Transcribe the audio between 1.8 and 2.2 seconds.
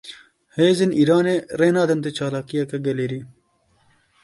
ti